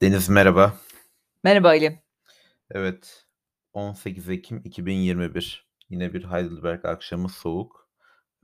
Deniz 0.00 0.28
merhaba. 0.28 0.74
Merhaba 1.44 1.68
Ali. 1.68 2.02
Evet, 2.70 3.26
18 3.72 4.28
Ekim 4.30 4.60
2021. 4.64 5.68
Yine 5.90 6.14
bir 6.14 6.24
Heidelberg 6.24 6.84
akşamı 6.84 7.28
soğuk 7.28 7.88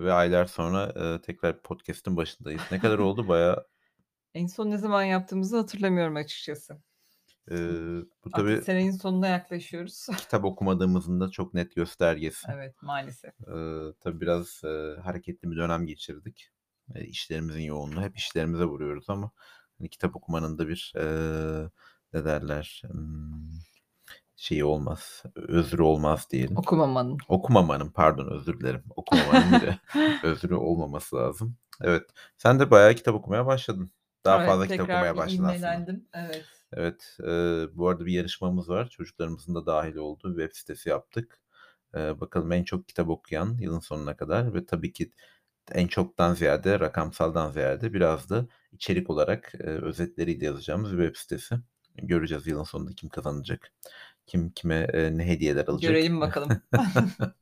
ve 0.00 0.12
aylar 0.12 0.44
sonra, 0.46 0.92
eee, 0.96 1.20
tekrar 1.20 1.62
podcast'in 1.62 2.16
başındayız. 2.16 2.62
Ne 2.70 2.78
kadar 2.78 2.98
oldu? 2.98 3.28
Bayağı 3.28 3.66
En 4.34 4.46
son 4.46 4.70
ne 4.70 4.78
zaman 4.78 5.02
yaptığımızı 5.02 5.56
hatırlamıyorum 5.56 6.16
açıkçası. 6.16 6.78
Eee, 7.50 7.58
bu 7.58 8.04
Artık 8.32 8.32
tabii 8.32 8.62
senenin 8.62 8.90
sonuna 8.90 9.26
yaklaşıyoruz. 9.28 10.06
kitap 10.18 10.44
okumadığımızın 10.44 11.20
da 11.20 11.30
çok 11.30 11.54
net 11.54 11.74
göstergesi. 11.74 12.46
Evet, 12.54 12.82
maalesef. 12.82 13.34
Eee, 13.48 13.92
tabii 14.00 14.20
biraz, 14.20 14.60
eee, 14.64 14.96
hareketli 15.04 15.50
bir 15.50 15.56
dönem 15.56 15.86
geçirdik. 15.86 16.50
Eee, 16.94 17.04
işlerimizin 17.04 17.62
yoğunluğu, 17.62 18.02
hep 18.02 18.16
işlerimize 18.16 18.64
vuruyoruz 18.64 19.10
ama 19.10 19.30
hani 19.84 19.90
kitap 19.90 20.16
okumanın 20.16 20.58
da 20.58 20.68
bir, 20.68 20.92
eee, 20.96 21.70
ne 22.14 22.24
derler, 22.24 22.82
ımm, 22.94 23.50
şeyi 24.36 24.64
olmaz, 24.64 25.22
özrü 25.36 25.82
olmaz 25.82 26.28
diyelim. 26.30 26.56
Okumamanın. 26.56 27.18
Okumamanın, 27.28 27.90
pardon 27.90 28.26
özür 28.30 28.60
dilerim. 28.60 28.84
Okumamanın 28.96 29.52
bir 29.52 29.60
de 29.60 29.78
özrü 30.24 30.54
olmaması 30.54 31.16
lazım. 31.16 31.56
Evet, 31.80 32.10
sen 32.38 32.60
de 32.60 32.70
bayağı 32.70 32.94
kitap 32.94 33.14
okumaya 33.14 33.46
başladın. 33.46 33.90
Daha 34.24 34.36
Evet, 34.36 34.46
fazla 34.46 34.66
kitap 34.66 34.86
okumaya 34.88 35.16
başladın 35.16 35.44
aslında. 35.48 35.86
Evet. 36.14 36.44
Evet, 36.72 37.16
eee, 37.20 37.68
bu 37.74 37.88
arada 37.88 38.06
bir 38.06 38.12
yarışmamız 38.12 38.68
var. 38.68 38.88
Çocuklarımızın 38.90 39.54
da 39.54 39.66
dâhil 39.66 39.96
olduğu 39.96 40.36
bir 40.36 40.42
web 40.42 40.56
sitesi 40.56 40.88
yaptık. 40.88 41.40
Eee, 41.94 42.20
bakalım 42.20 42.52
en 42.52 42.64
çok 42.64 42.88
kitap 42.88 43.08
okuyan 43.08 43.56
yılın 43.60 43.80
sonuna 43.80 44.16
kadar 44.16 44.54
ve 44.54 44.66
tabii 44.66 44.92
ki 44.92 45.12
en 45.72 45.86
çoktan 45.86 46.34
ziyade, 46.34 46.80
rakamsaldan 46.80 47.50
ziyade 47.50 47.92
biraz 47.94 48.30
da 48.30 48.46
içerik 48.72 49.10
olarak, 49.10 49.52
eee, 49.54 49.66
özetleriyle 49.66 50.44
yazacağımız 50.44 50.98
bir 50.98 51.04
web 51.04 51.16
sitesi. 51.16 51.54
Göreceğiz 51.96 52.46
yılın 52.46 52.64
sonunda 52.64 52.92
kim 52.92 53.08
kazanacak, 53.08 53.72
kim 54.26 54.50
kime, 54.50 54.88
eee, 54.94 55.16
ne 55.18 55.26
hediyeler 55.26 55.66
alacak. 55.68 55.90
Görelim 55.92 56.20
bakalım. 56.20 56.62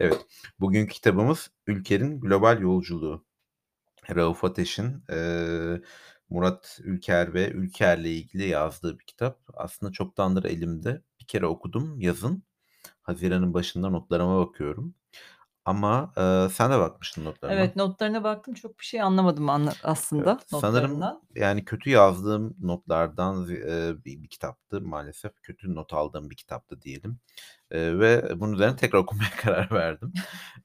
Evet, 0.00 0.26
bugünkü 0.60 0.92
kitabımız 0.94 1.50
Ülker'in 1.66 2.20
Global 2.20 2.60
Yolculuğu. 2.60 3.24
Rauf 4.16 4.44
Ateş'in, 4.44 5.04
eee, 5.10 5.82
Murat 6.30 6.78
Ülker 6.84 7.34
ve 7.34 7.50
Ülker'le 7.50 8.04
ilgili 8.04 8.48
yazdığı 8.48 8.98
bir 8.98 9.04
kitap. 9.04 9.40
Aslında 9.54 9.92
çoktandır 9.92 10.44
elimde. 10.44 11.02
Bir 11.20 11.26
kere 11.26 11.46
okudum 11.46 12.00
yazın. 12.00 12.42
Haziran'ın 13.02 13.54
başında 13.54 13.88
notlarıma 13.90 14.38
bakıyorum 14.46 14.94
ama, 15.64 16.12
eee, 16.16 16.48
sen 16.52 16.72
de 16.72 16.78
bakmıştın 16.78 17.24
notlarına. 17.24 17.62
Evet, 17.62 17.76
notlarına 17.76 18.24
baktım. 18.24 18.54
Çok 18.54 18.78
bir 18.80 18.84
şey 18.84 19.00
anlamadım 19.02 19.50
anla 19.50 19.76
aslında 19.82 20.30
Evet, 20.30 20.42
sanırım 20.46 21.08
notlarından. 21.08 21.22
yani 21.34 21.64
kötü 21.64 21.90
yazdığım 21.90 22.56
notlardan 22.60 23.48
eee, 23.48 23.94
bir 24.04 24.22
bir 24.22 24.28
kitaptı 24.28 24.80
maalesef. 24.80 25.32
Kötü 25.42 25.74
not 25.74 25.92
aldığım 25.92 26.30
bir 26.30 26.36
kitaptı 26.36 26.82
diyelim, 26.82 27.18
eee, 27.72 27.98
ve 28.00 28.40
bunun 28.40 28.52
üzerine 28.54 28.76
tekrar 28.76 28.98
okumaya 29.00 29.30
karar 29.42 29.70
verdim. 29.72 30.12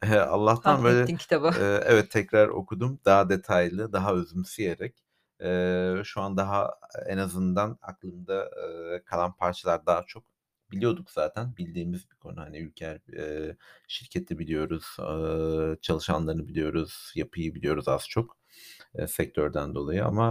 Eee, 0.03 0.17
Allah'tan 0.19 0.83
böyle, 0.83 1.11
kitabı. 1.17 1.51
eee, 1.55 1.81
evet 1.85 2.11
tekrar 2.11 2.47
okudum. 2.47 2.99
Daha 3.05 3.29
detaylı, 3.29 3.93
daha 3.93 4.13
özümseyerek. 4.13 5.05
Eee, 5.41 6.01
şu 6.05 6.21
an 6.21 6.37
daha 6.37 6.71
en 7.07 7.17
azından 7.17 7.77
aklımda, 7.81 8.49
eee, 8.57 9.03
kalan 9.05 9.33
parçalar 9.37 9.85
daha 9.85 10.03
çok. 10.07 10.23
Biliyorduk 10.71 11.11
zaten, 11.11 11.57
bildiğimiz 11.57 12.09
bir 12.11 12.15
konu. 12.15 12.41
Hani 12.41 12.57
Ülker, 12.59 12.99
eee, 13.13 13.57
şirketi 13.87 14.39
biliyoruz, 14.39 14.85
eee, 14.99 15.77
çalışanlarını 15.81 16.47
biliyoruz, 16.47 17.11
yapıyı 17.15 17.55
biliyoruz 17.55 17.87
az 17.87 18.09
çok, 18.09 18.37
eee, 18.99 19.07
sektörden 19.07 19.75
dolayı 19.75 20.05
ama, 20.05 20.27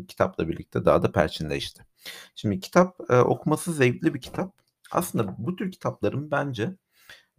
eee, 0.00 0.06
kitapla 0.06 0.48
birlikte 0.48 0.84
daha 0.84 1.02
da 1.02 1.12
perçinleşti. 1.12 1.82
Şimdi 2.34 2.60
kitap, 2.60 2.96
eee, 3.10 3.16
okuması 3.18 3.72
zevkli 3.72 4.14
bir 4.14 4.20
kitap. 4.20 4.54
Aslında 4.92 5.34
bu 5.38 5.56
tür 5.56 5.70
kitapların 5.72 6.30
bence, 6.30 6.76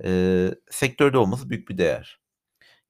eee, 0.03 0.55
sektörde 0.71 1.17
olması 1.19 1.49
büyük 1.51 1.69
bir 1.69 1.79
değer. 1.79 2.21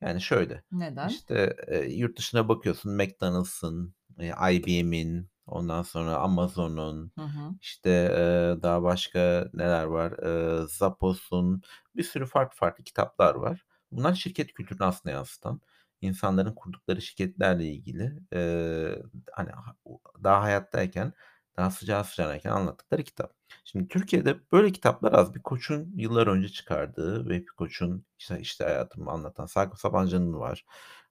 Yani 0.02 0.22
şöyle, 0.22 0.64
Neden? 0.72 1.09
işte, 1.09 1.56
eee, 1.70 1.90
yurt 1.96 2.18
dışına 2.20 2.50
bakıyorsun 2.50 2.94
McDonald's'ın, 2.94 3.96
eee, 4.20 4.34
IBM'in, 4.53 5.30
ondan 5.52 5.82
sonra 5.84 6.18
Amazon'un, 6.18 7.12
Hı 7.18 7.22
hı. 7.22 7.56
işte, 7.62 7.90
eee, 7.92 8.64
daha 8.64 8.84
başka 8.84 9.50
neler 9.54 9.84
var, 9.84 10.14
eee, 10.24 10.66
Zappos'un, 10.70 11.62
bir 11.96 12.04
sürü 12.04 12.26
farklı 12.26 12.58
farklı 12.58 12.84
kitaplar 12.84 13.36
var. 13.36 13.66
Bunlar 13.92 14.14
şirket 14.14 14.54
kültürünü 14.54 14.84
aslında 14.86 15.16
yansıtan, 15.16 15.62
insanların 16.02 16.54
kurdukları 16.56 17.02
şirketlerle 17.02 17.66
ilgili, 17.68 18.20
eee, 18.34 19.04
hani, 19.32 19.50
ha 19.52 19.76
daha 20.24 20.42
hayattayken, 20.44 21.14
daha 21.58 21.72
sıcağı 21.72 22.04
sıcağınayken 22.06 22.52
anlattıkları 22.52 23.04
kitap. 23.04 23.34
Şimdi 23.66 23.88
Türkiye'de 23.88 24.38
böyle 24.52 24.72
kitaplar 24.72 25.14
az. 25.14 25.36
Bir 25.36 25.40
Koç'un 25.42 25.94
yıllar 25.96 26.28
önce 26.28 26.50
çıkardığı 26.50 27.30
Vehbi 27.30 27.46
Koç'un 27.58 28.06
işte 28.20 28.40
işte 28.40 28.64
hayatımı 28.64 29.12
anlatan, 29.12 29.46
Sakıp 29.46 29.80
Sabancı'nın 29.80 30.34
var. 30.40 30.66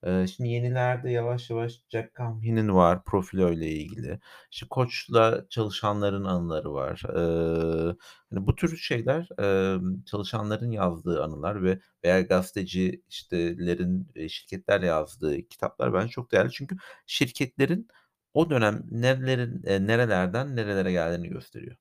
Eee, 0.06 0.26
şimdi 0.36 0.50
yenilerde 0.50 1.10
yavaş 1.10 1.50
yavaş 1.50 1.72
Jack 1.90 2.16
Canfie'nin 2.18 2.74
var 2.74 3.04
Profilo 3.04 3.50
ile 3.52 3.70
ilgili. 3.70 4.20
İşte 4.50 4.66
Koç'la 4.70 5.44
çalışanların 5.50 6.24
anıları 6.24 6.72
var. 6.72 7.02
Eee, 7.16 7.96
hani 8.30 8.46
bu 8.46 8.54
tür 8.56 8.76
şeyler, 8.76 9.28
emm, 9.38 10.02
çalışanların 10.04 10.70
yazdığı 10.70 11.24
anılar 11.24 11.62
ve 11.62 11.80
veya 12.04 12.20
gazeteci 12.20 13.02
işte 13.08 13.58
lerin, 13.66 14.08
eee, 14.14 14.28
şirketlerle 14.28 14.86
yazdığı 14.86 15.42
kitaplar 15.48 15.92
bence 15.94 16.08
çok 16.08 16.32
değerli. 16.32 16.50
Çünkü 16.52 16.76
şirketlerin 17.06 17.88
o 18.34 18.50
dönem 18.50 18.82
nerelerin, 18.90 19.62
eee, 19.66 19.86
nerelerden 19.86 20.56
nerelere 20.56 20.92
geldiğini 20.92 21.28
gösteriyor 21.28 21.76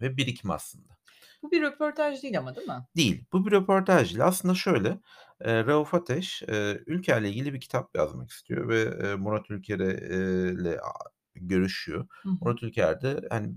ve 0.00 0.16
birikim 0.16 0.50
aslında. 0.50 0.98
Bu 1.42 1.50
bir 1.50 1.62
röportaj 1.62 2.22
değil 2.22 2.38
ama 2.38 2.56
değil 2.56 2.68
mi? 2.68 2.86
Değil. 2.96 3.24
Bu 3.32 3.46
bir 3.46 3.52
röportaj 3.52 4.10
değil. 4.10 4.24
Aslında 4.26 4.54
şöyle, 4.54 4.88
eee, 5.44 5.66
Rauf 5.66 5.94
Ateş, 5.94 6.42
eee, 6.42 6.82
Ülker'le 6.86 7.24
ilgili 7.24 7.54
bir 7.54 7.60
kitap 7.60 7.96
yazmak 7.96 8.30
istiyor 8.30 8.68
ve, 8.68 8.84
eee, 9.04 9.14
Murat 9.16 9.50
Ülker'e 9.50 10.80
a 10.80 10.90
görüşüyor. 11.34 12.08
Hı. 12.24 12.30
Murat 12.40 12.62
Ülker 12.62 13.02
de 13.02 13.20
hani 13.30 13.54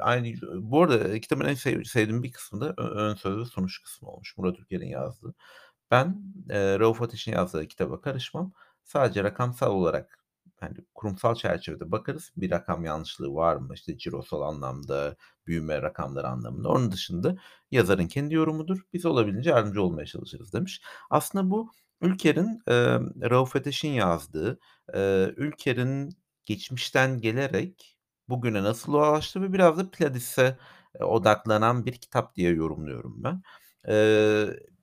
aynı 0.00 0.34
bu 0.62 0.82
arada, 0.82 1.20
kitabın 1.20 1.44
en 1.44 1.54
sev 1.54 1.84
sevdiğim 1.84 2.22
bir 2.22 2.32
kısmı 2.32 2.60
da 2.60 2.74
ön 2.78 3.14
söz 3.14 3.38
ve 3.40 3.44
sonuç 3.44 3.82
kısmı 3.82 4.08
olmuş 4.10 4.36
Murat 4.38 4.60
Ülker'in 4.60 4.86
yazdığı. 4.88 5.34
Ben, 5.90 6.22
eee, 6.50 6.80
Rauf 6.80 7.02
Ateş'in 7.02 7.32
yazdığı 7.32 7.68
kitaba 7.68 8.02
karışmam. 8.02 8.52
Sadece 8.84 9.24
rakamsal 9.24 9.72
olarak, 9.72 10.19
hani, 10.60 10.74
kurumsal 10.94 11.34
çerçevede 11.34 11.92
bakarız. 11.92 12.32
Bir 12.36 12.50
rakam 12.50 12.84
yanlışlığı 12.84 13.34
var 13.34 13.56
mı? 13.56 13.74
İşte 13.74 13.98
cirosal 13.98 14.42
anlamda, 14.42 15.16
büyüme 15.46 15.82
rakamları 15.82 16.28
anlamında. 16.28 16.68
Onun 16.68 16.92
dışında 16.92 17.36
yazarın 17.70 18.06
kendi 18.08 18.34
yorumudur. 18.34 18.80
Biz 18.92 19.06
olabildiğince 19.06 19.50
yardımcı 19.50 19.82
olmaya 19.82 20.06
çalışırız 20.06 20.52
demiş. 20.52 20.82
Aslında 21.10 21.50
bu 21.50 21.70
Ülker'in, 22.00 22.62
emm, 22.66 23.30
Rauf 23.30 23.56
Ateş'in 23.56 23.92
yazdığı, 23.92 24.58
eee, 24.94 25.34
Ülker'in 25.36 26.10
geçmişten 26.44 27.20
gelerek 27.20 27.96
bugüne 28.28 28.62
nasıl 28.62 28.92
ulaştığı 28.94 29.42
ve 29.42 29.52
biraz 29.52 29.78
da 29.78 29.90
Pledis'e, 29.90 30.58
eee, 31.00 31.04
odaklanan 31.06 31.86
bir 31.86 31.92
kitap 31.92 32.36
diye 32.36 32.50
yorumluyorum 32.50 33.14
ben. 33.24 33.42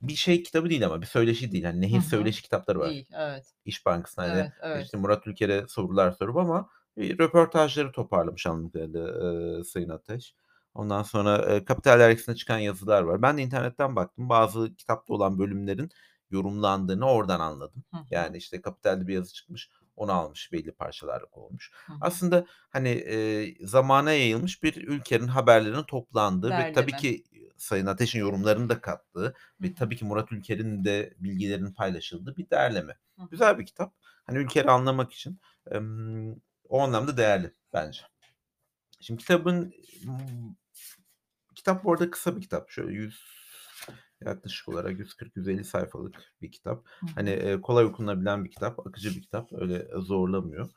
Bir 0.01 0.15
şey 0.15 0.43
kitabı 0.43 0.69
değil 0.69 0.85
ama 0.85 1.01
bir 1.01 1.05
söyleşi 1.05 1.51
değil. 1.51 1.63
Hı 1.65 1.81
nehir 1.81 2.01
söyleşi 2.01 2.41
kitapları 2.43 2.79
var. 2.79 2.89
Değil, 2.89 3.05
evet. 3.13 3.45
İş 3.65 3.85
Bankası'nda 3.85 4.25
hani, 4.27 4.39
Evet, 4.39 4.51
evet. 4.61 4.85
işte 4.85 4.97
Murat 4.97 5.27
Ülker'e 5.27 5.65
sorular 5.67 6.11
sorup 6.11 6.37
ama, 6.37 6.69
eee, 6.97 7.17
röportajları 7.17 7.91
toparlamış 7.91 8.45
anladığım 8.47 8.71
kadarıyla, 8.71 9.57
eee, 9.57 9.63
Sayın 9.63 9.89
Ateş. 9.89 10.35
Ondan 10.73 11.03
sonra, 11.03 11.53
eee, 11.53 11.65
Kapital 11.65 11.99
Dergisi'nde 11.99 12.35
çıkan 12.35 12.57
yazılar 12.59 13.01
var. 13.01 13.21
Ben 13.21 13.37
de 13.37 13.41
internetten 13.41 13.95
baktım. 13.95 14.29
Bazı 14.29 14.75
kitapta 14.75 15.13
olan 15.13 15.39
bölümlerin 15.39 15.89
yorumlandığını 16.31 17.05
oradan 17.05 17.39
anladım. 17.39 17.83
Hı 17.93 17.97
hı. 17.97 18.03
Yani 18.11 18.37
işte 18.37 18.61
Kapital'de 18.61 19.07
bir 19.07 19.13
yazı 19.13 19.33
çıkmış, 19.33 19.69
onu 19.95 20.11
almış, 20.11 20.51
belli 20.51 20.71
parçalar 20.71 21.23
olmuş. 21.31 21.71
Hı 21.87 21.93
hı. 21.93 21.97
Aslında 22.01 22.45
hani, 22.69 22.89
eee, 22.89 23.55
zamana 23.67 24.11
yayılmış 24.11 24.63
bir 24.63 24.87
Ülker'in 24.87 25.27
haberlerinin 25.27 25.83
toplandığı 25.83 26.57
ve 26.57 26.71
tabii 26.73 26.95
ki 26.95 27.23
Sayın 27.57 27.85
Ateş'in 27.85 28.19
yorumlarını 28.19 28.69
da 28.69 28.81
kattığı 28.81 29.33
ve 29.61 29.73
tabii 29.73 29.97
ki 29.97 30.05
Murat 30.05 30.31
Ülker'in 30.31 30.85
de 30.85 31.13
bilgilerinin 31.19 31.73
paylaşıldığı 31.73 32.37
bir 32.37 32.49
hı. 33.21 33.27
Güzel 33.31 33.59
bir 33.59 33.65
kitap. 33.65 33.93
Hani 34.25 34.37
Ülker'i 34.37 34.69
anlamak 34.69 35.13
için, 35.13 35.39
o 36.69 36.81
anlamda 36.81 37.17
değerli 37.17 37.53
bence. 37.73 38.01
Şimdi 39.01 39.21
kitabın, 39.21 39.73
kitap 41.55 41.83
bu 41.83 41.93
arada 41.93 42.11
kısa 42.11 42.35
bir 42.35 42.41
kitap. 42.41 42.69
Şöyle 42.69 42.93
100 42.93 43.37
yaklaşık 44.21 44.69
olarak 44.69 44.99
140-150 44.99 45.63
sayfalık 45.63 46.33
bir 46.41 46.51
kitap. 46.51 46.85
Hani, 47.15 47.61
kolay 47.61 47.85
okunabilen 47.85 48.45
bir 48.45 48.51
kitap, 48.51 48.87
akıcı 48.87 49.15
bir 49.15 49.21
kitap. 49.21 49.53
Öyle 49.53 49.87
zorlamıyor. 49.95 50.69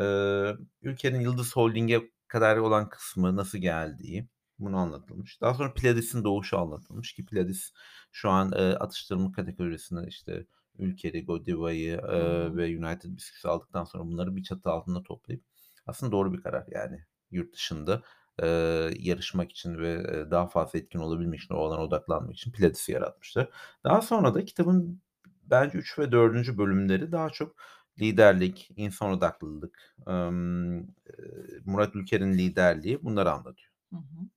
Eee, 0.00 0.56
Ülker'in 0.82 1.20
Yıldız 1.20 1.56
Holding'e 1.56 2.10
kadar 2.28 2.56
olan 2.56 2.88
kısmı, 2.88 3.36
nasıl 3.36 3.58
geldiği, 3.58 4.28
bunu 4.58 4.76
anlatılmış. 4.76 5.40
Daha 5.40 5.54
sonra 5.54 5.74
Pledis'in 5.74 6.24
doğuşu 6.24 6.58
anlatılmış 6.58 7.12
ki 7.14 7.26
Pledis 7.26 7.72
şu 8.12 8.30
an, 8.30 8.52
eee, 8.52 8.72
atıştırmalık 8.74 9.34
kategorisinde 9.34 10.06
işte 10.08 10.46
Ülker'i, 10.78 11.24
Godiva'yı, 11.24 12.00
hı. 12.10 12.52
ve 12.56 12.64
United 12.78 13.16
Biscuits'i 13.16 13.48
aldıktan 13.48 13.84
sonra 13.84 14.04
bunları 14.06 14.36
bir 14.36 14.42
çatı 14.42 14.70
altında 14.70 15.02
toplayıp 15.02 15.44
aslında 15.86 16.12
doğru 16.12 16.32
bir 16.32 16.42
karar 16.42 16.64
yani. 16.70 17.04
yurt 17.30 17.54
dışında, 17.54 18.02
eee, 18.42 18.90
yarışmak 18.98 19.50
için 19.52 19.78
ve, 19.78 19.94
eee, 19.94 20.30
daha 20.30 20.46
fazla 20.46 20.78
etkin 20.78 20.98
olabilmek 20.98 21.40
için, 21.40 21.54
o 21.54 21.58
alana 21.58 21.82
odaklanmak 21.82 22.34
için 22.34 22.52
Pilates'i 22.52 22.92
yaratmışlar. 22.92 23.48
Daha 23.84 24.02
sonra 24.02 24.34
da 24.34 24.44
kitabın 24.44 25.02
bence 25.42 25.78
3 25.78 25.98
ve 25.98 26.12
4'üncü 26.12 26.58
bölümleri 26.58 27.12
daha 27.12 27.30
çok 27.30 27.56
liderlik, 28.00 28.70
insan 28.76 29.10
odaklılık, 29.10 29.94
eee, 30.08 30.30
Murat 31.64 31.96
Ülker'in 31.96 32.32
liderliği 32.38 33.02
bunları 33.04 33.32
anlatıyor. 33.32 33.72
Hı 33.92 33.96
hı. 33.96 34.28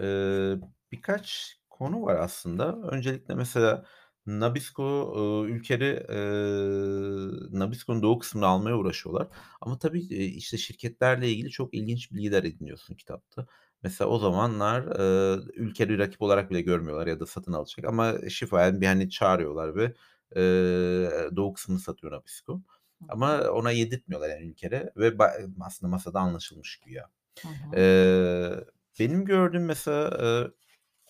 Eee, 0.00 0.60
birkaç 0.92 1.56
konu 1.70 2.02
var 2.02 2.16
aslında. 2.16 2.76
Öncelikle 2.90 3.34
mesela 3.34 3.84
Nabisco, 4.26 4.84
ııı, 5.16 5.48
Ülker'i, 5.48 6.06
eee, 6.08 7.58
Nabisco'nun 7.60 8.02
doğu 8.02 8.18
kısmını 8.18 8.46
almaya 8.46 8.76
uğraşıyorlar 8.78 9.28
ama 9.60 9.78
tabii, 9.78 10.00
eee, 10.00 10.24
işte, 10.24 10.56
şirketlerle 10.58 11.28
ilgili 11.30 11.50
çok 11.50 11.74
ilginç 11.74 12.12
bilgiler 12.12 12.44
ediniyorsun 12.44 12.94
kitapta. 12.94 13.46
Mesela 13.82 14.10
o 14.10 14.18
zamanlar, 14.18 14.82
eee, 14.98 15.42
Ülker'i 15.54 15.98
rakip 15.98 16.22
olarak 16.22 16.50
bile 16.50 16.60
görmüyorlar 16.60 17.06
ya 17.06 17.20
da 17.20 17.26
satın 17.26 17.52
alacak 17.52 17.84
ama 17.86 18.28
şifayen 18.30 18.80
bir, 18.80 18.86
hani, 18.86 19.10
çağırıyorlar 19.10 19.76
ve, 19.76 19.94
eee, 20.36 21.36
doğu 21.36 21.52
kısmını 21.52 21.78
satıyor 21.80 22.12
Nabisco 22.12 22.62
ama 23.08 23.40
ona 23.50 23.70
yedirtmiyorlar 23.70 24.28
yani 24.30 24.46
Ülker'e 24.46 24.92
ve 24.96 25.18
ba 25.18 25.32
aslında 25.60 25.90
masada 25.90 26.20
anlaşılmış 26.20 26.76
güya. 26.86 27.10
Hı 27.42 27.48
hı. 27.48 27.76
Eee, 27.76 28.64
benim 28.98 29.24
gördüğüm 29.24 29.64
mesela, 29.64 30.18
eee, 30.22 30.50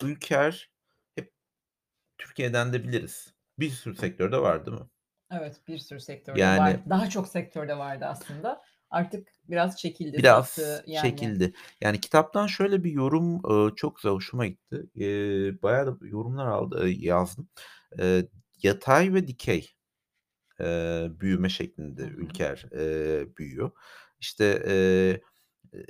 Ülker 0.09 0.71
hep 1.15 1.33
Türkiye'den 2.17 2.73
de 2.73 2.83
biliriz. 2.83 3.35
Bir 3.59 3.69
sürü 3.69 3.95
sektörde 3.95 4.37
var, 4.41 4.67
değil 4.67 4.77
mi? 4.77 4.87
Evet, 5.31 5.61
bir 5.67 5.77
sürü 5.77 5.99
sektörde 5.99 6.55
var. 6.55 6.75
Yani 6.75 6.83
Daha 6.89 7.09
çok 7.09 7.27
sektörde 7.27 7.77
vardı 7.77 8.05
aslında. 8.05 8.61
Artık 8.89 9.27
biraz 9.49 9.77
çekildi, 9.77 10.21
biraz 10.21 10.49
sattı 10.55 10.83
yani. 10.87 11.35
çekildi. 11.37 11.53
Yani 11.81 11.99
kitaptan 12.01 12.47
şöyle 12.47 12.83
bir 12.83 12.91
yorum, 12.91 13.45
ııı, 13.45 13.75
çok 13.75 13.95
güzel, 13.95 14.11
hoşuma 14.11 14.45
gitti. 14.47 14.83
Eee, 14.95 15.53
bayağı 15.63 15.87
da 16.01 16.07
yorumlar 16.07 16.47
aldı 16.47 16.89
yazdım. 16.89 17.49
Eee, 17.99 18.27
yatay 18.63 19.13
ve 19.13 19.27
dikey, 19.27 19.67
eee, 20.59 21.09
büyüme 21.21 21.49
şeklinde. 21.49 22.03
Ülker, 22.03 22.65
eee, 22.73 23.27
büyüyor. 23.37 23.71
İşte, 24.21 24.63
eee, 24.67 25.21
eee, 25.73 25.85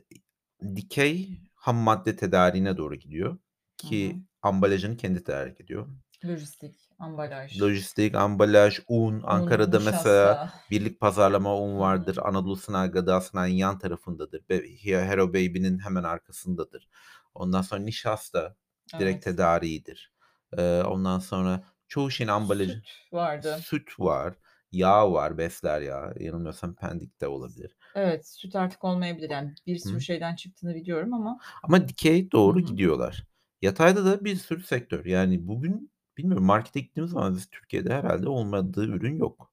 dikey 1.67 1.83
hammadde 1.83 2.15
tedariğine 2.15 2.77
doğru 2.77 2.95
gidiyor 2.95 3.37
ki 3.77 4.23
ambalajını 4.41 4.97
kendi 4.97 5.23
tedarik 5.23 5.61
ediyor. 5.61 5.87
Lojistik, 6.23 6.77
ambalaj, 6.97 7.53
Lojistik, 7.59 8.15
ambalaj, 8.15 8.79
un. 8.87 9.21
un, 9.27 9.27
Ankara'da 9.27 9.79
mesela 9.79 10.39
nişasta. 10.39 10.51
Birlik 10.69 10.99
Pazarlama 10.99 11.57
Un 11.61 11.79
vardır. 11.79 12.17
hı. 12.17 12.23
Anadolu 12.23 12.55
Sanayi 12.55 12.91
Gıda 12.91 13.21
Sanayi'nin 13.21 13.57
yan 13.57 13.79
tarafındadır. 13.79 14.49
Be 14.49 14.63
He 14.83 15.05
Hero 15.05 15.29
Baby'nin 15.29 15.79
hemen 15.79 16.03
arkasındadır. 16.03 16.89
Ondan 17.33 17.61
sonra 17.61 17.81
nişasta 17.81 18.55
direkt 18.99 19.23
Evet. 19.23 19.25
tedariğidir. 19.25 20.13
Eee, 20.57 20.83
ondan 20.83 21.19
sonra 21.19 21.63
çoğu 21.87 22.11
şeyin 22.11 22.27
ambalajı 22.29 22.83
Süt 22.83 23.11
vardı. 23.11 23.65
Süt 23.69 23.99
var, 23.99 24.35
yağ 24.71 25.11
var, 25.13 25.37
Besler 25.37 25.81
yağı. 25.81 26.13
Yanılmıyorsam 26.19 26.75
Pendik'te 26.75 27.27
olabilir. 27.27 27.77
Evet, 27.95 28.27
süt 28.27 28.55
artık 28.55 28.83
olmayabilir. 28.83 29.29
Yani 29.29 29.53
bir 29.67 29.77
sürü 29.77 30.01
Hı. 30.01 30.01
şeyden 30.01 30.35
çıktığını 30.35 30.75
biliyorum 30.75 31.13
ama 31.13 31.39
Ama 31.63 31.87
dikey 31.87 32.31
doğru 32.31 32.59
hı. 32.59 32.59
gidiyorlar. 32.59 33.25
Yatayda 33.61 34.05
da 34.05 34.25
bir 34.25 34.35
sürü 34.35 34.63
sektör. 34.63 35.05
Yani 35.05 35.47
bugün 35.47 35.91
bilmiyorum 36.17 36.45
markete 36.45 36.79
gittiğimiz 36.79 37.11
zaman 37.11 37.35
biz 37.35 37.49
Türkiye'de 37.49 37.93
herhâlde 37.93 38.29
olmadığı 38.29 38.85
ürün 38.85 39.15
yok. 39.17 39.51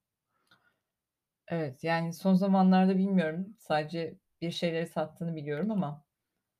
Evet, 1.48 1.84
yani 1.84 2.12
son 2.12 2.34
zamanlarda 2.34 2.98
bilmiyorum. 2.98 3.56
Sadece 3.58 4.18
bir 4.40 4.50
şeyleri 4.50 4.86
sattığını 4.86 5.36
biliyorum 5.36 5.70
ama 5.70 6.04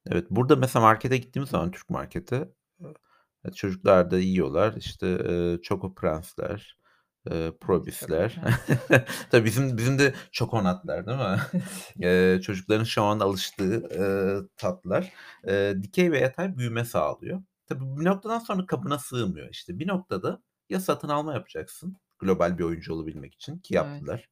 Evet, 0.06 0.26
burada 0.31 0.56
mesela 0.56 0.82
markete 0.82 1.17
gittiğimiz 1.17 1.50
zaman 1.50 1.70
Türk 1.70 1.90
markete, 1.90 2.49
çocuklar 3.55 4.11
da 4.11 4.19
yiyorlar. 4.19 4.75
İşte, 4.76 5.06
eee, 5.29 5.58
Choco 5.62 5.94
Prens'ler, 5.94 6.79
Evet, 7.31 7.61
Choco 7.99 8.17
Probis'ler. 8.20 8.40
Tabii 9.31 9.44
bizim 9.44 9.76
bizim 9.78 9.99
de 9.99 10.14
Çokonatlar 10.32 11.06
değil 11.06 11.19
mi? 11.19 11.38
Evet. 11.55 11.94
Eee, 12.00 12.40
çocukların 12.43 12.84
şu 12.84 13.02
an 13.02 13.20
alıştığı, 13.20 13.88
eee, 13.90 14.49
tatlar. 14.56 15.12
Eee, 15.46 15.82
dikey 15.82 16.12
ve 16.12 16.19
yatay 16.20 16.56
büyüme 16.56 16.84
sağlıyor. 16.84 17.43
Tabii 17.67 17.84
bir 18.00 18.05
noktadan 18.05 18.38
sonra 18.38 18.67
kabına 18.67 18.99
sığmıyor. 18.99 19.49
İşte 19.50 19.78
bir 19.78 19.88
noktada 19.88 20.43
ya 20.70 20.81
satın 20.81 21.08
alma 21.08 21.34
yapacaksın 21.34 21.96
global 22.19 22.58
bir 22.58 22.64
oyuncu 22.64 22.94
olabilmek 22.94 23.34
için 23.34 23.58
ki 23.58 23.75
Evet. 23.75 23.75
yaptılar 23.75 24.29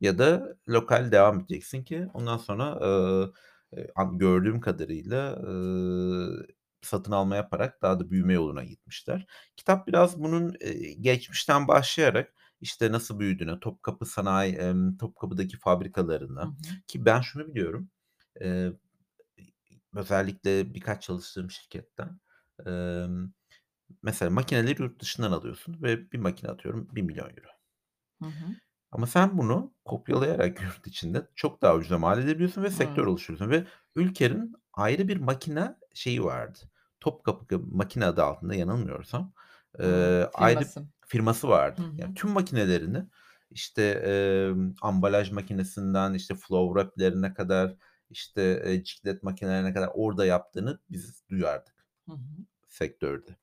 ya 0.00 0.18
da 0.18 0.56
lokal 0.68 1.12
devam 1.12 1.40
edeceksin 1.40 1.84
ki 1.84 2.08
ondan 2.14 2.38
sonra, 2.38 2.78
an 3.96 4.18
gördüğüm 4.18 4.60
kadarıyla, 4.60 5.36
ııı, 5.36 6.46
satın 6.86 7.12
alma 7.12 7.36
yaparak 7.36 7.82
daha 7.82 8.00
da 8.00 8.10
büyüme 8.10 8.32
yoluna 8.32 8.64
gitmişler. 8.64 9.26
Kitap 9.56 9.86
biraz 9.88 10.20
bunun, 10.22 10.54
geçmişten 11.00 11.68
başlayarak, 11.68 12.34
işte, 12.60 12.92
nasıl 12.92 13.18
büyüdüğüne, 13.20 13.60
Topkapı 13.60 14.06
Sanayi, 14.06 14.58
Topkapı'daki 15.00 15.56
Hı 16.42 16.46
fabrikalarına 16.46 16.48
hı. 16.48 16.76
ki 16.86 17.04
ben 17.04 17.20
şunu 17.20 17.46
biliyorum, 17.48 17.90
özellikle 19.94 20.74
birkaç 20.74 21.02
çalıştığım 21.02 21.50
şirketten, 21.50 22.20
mesela 24.02 24.30
makineleri 24.30 24.82
yurt 24.82 25.00
dışından 25.02 25.32
alıyorsun 25.32 25.82
ve 25.82 26.12
bir 26.12 26.18
makine 26.18 26.50
atıyorum 26.50 26.88
€1.000.000 26.92 27.48
Hı 28.20 28.24
hı. 28.26 28.56
ama 28.92 29.06
sen 29.06 29.38
bunu 29.38 29.74
kopyalayarak 29.84 30.60
yurt 30.62 30.86
içinde 30.86 31.28
çok 31.34 31.62
daha 31.62 31.76
ucuza 31.76 31.98
mal 31.98 32.18
edebiliyorsun 32.22 32.62
ve 32.62 32.70
sektör 32.70 33.06
Evet. 33.06 33.06
oluşturuyorsun 33.06 33.50
ve 33.50 33.66
Ülker'in 33.96 34.54
ayrı 34.72 35.08
bir 35.08 35.16
makine 35.16 35.76
şeyi 35.94 36.24
vardı. 36.24 36.58
Topkapı 37.00 37.58
Makine 37.72 38.06
adı 38.06 38.22
altında 38.24 38.54
yanılmıyorsam, 38.54 39.32
eee, 39.80 40.30
ayrı 40.34 40.74
firması. 41.06 41.48
vardı. 41.48 41.80
Hı 41.80 41.86
Yani 41.96 42.10
hı. 42.10 42.14
tüm 42.14 42.30
makinelerini, 42.30 43.06
işte, 43.50 43.82
emm, 43.84 44.74
ambalaj 44.82 45.30
makinesinden, 45.32 46.14
işte, 46.14 46.34
flow 46.34 46.80
wrap'lerine 46.80 47.34
kadar, 47.34 47.76
işte, 48.10 48.62
eee, 48.66 48.84
ciklet 48.84 49.22
makinelerine 49.22 49.74
kadar 49.74 49.90
orada 49.94 50.26
yaptığını 50.26 50.78
biz 50.90 51.22
duyardık 51.30 51.86
Hı 52.06 52.12
hı. 52.12 52.44
sektörde. 52.68 53.36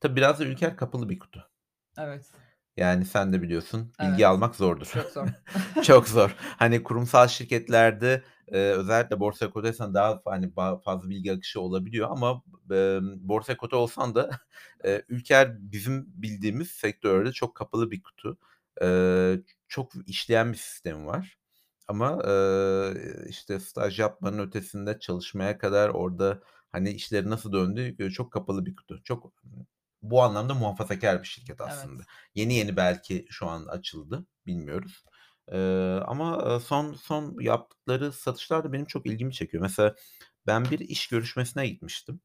Tabii 0.00 0.16
biraz 0.16 0.40
da 0.40 0.44
Ülker 0.44 0.76
kapalı 0.76 1.08
bir 1.08 1.18
kutu. 1.18 1.50
Evet. 1.98 2.30
Yani 2.80 3.04
sen 3.04 3.32
de 3.32 3.42
biliyorsun, 3.42 3.92
bilgi 4.00 4.12
Evet. 4.14 4.26
almak 4.26 4.54
zordur. 4.56 4.86
Çok 4.86 5.10
zor. 5.12 5.26
Çok 5.82 6.08
zor. 6.08 6.36
Hani 6.58 6.82
kurumsal 6.82 7.28
şirketlerde, 7.28 8.22
eee, 8.52 8.70
özellikle 8.72 9.20
borsaya 9.20 9.50
kotaysan 9.50 9.94
daha 9.94 10.20
hani, 10.24 10.56
ba 10.56 10.78
fazla 10.80 11.08
bilgi 11.10 11.32
akışı 11.32 11.60
olabiliyor 11.60 12.08
ama, 12.10 12.42
emm, 12.70 13.28
borsaya 13.28 13.56
kota 13.56 13.76
olsan 13.76 14.14
da, 14.14 14.30
eee, 14.84 15.04
Ülker 15.08 15.56
bizim 15.72 16.06
bildiğimiz 16.08 16.70
sektörde 16.70 17.32
çok 17.32 17.54
kapalı 17.56 17.90
bir 17.90 18.02
kutu. 18.02 18.38
Eee, 18.82 19.42
çok 19.68 19.92
işleyen 20.06 20.52
bir 20.52 20.58
sistemi 20.58 21.06
var 21.06 21.38
ama, 21.88 22.22
eee, 22.26 22.94
işte, 23.28 23.60
staj 23.60 24.00
yapmanın 24.00 24.38
ötesinde 24.48 24.98
çalışmaya 24.98 25.58
kadar 25.58 25.88
orada, 25.88 26.40
hani, 26.72 26.90
işlerin 26.90 27.30
nasıl 27.30 27.52
döndüğü, 27.52 27.96
eee, 27.98 28.10
çok 28.10 28.32
kapalı 28.32 28.66
bir 28.66 28.76
kutu. 28.76 29.02
Çok 29.04 29.32
bu 30.02 30.22
anlamda 30.22 30.54
muhafazakâr 30.54 31.22
bir 31.22 31.26
şirket 31.28 31.60
aslında. 31.60 32.02
Evet. 32.02 32.08
Yeni 32.34 32.54
yeni 32.54 32.76
belki 32.76 33.26
şu 33.30 33.46
an 33.46 33.66
açıldı, 33.66 34.26
bilmiyoruz. 34.46 35.04
Eee, 35.52 36.00
ama, 36.06 36.60
son 36.60 36.94
son 36.94 37.36
yaptıkları 37.40 38.12
satışlar 38.12 38.64
da 38.64 38.72
benim 38.72 38.86
çok 38.86 39.06
ilgimi 39.06 39.32
çekiyor. 39.32 39.62
Mesela 39.62 39.94
ben 40.46 40.64
bir 40.70 40.78
iş 40.80 41.08
görüşmesine 41.08 41.66
gitmiştim. 41.68 42.20